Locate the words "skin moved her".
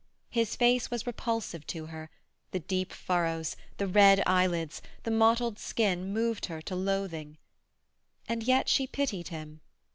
5.59-6.59